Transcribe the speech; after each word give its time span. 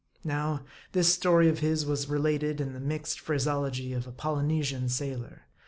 Now, 0.23 0.65
this 0.93 1.13
story 1.13 1.47
of 1.47 1.59
his 1.59 1.85
was 1.85 2.09
related 2.09 2.59
in 2.59 2.73
the 2.73 2.79
mixed 2.79 3.19
phrase 3.19 3.45
ology 3.45 3.93
of 3.95 4.07
a 4.07 4.11
Polynesian 4.11 4.89
sailor. 4.89 5.43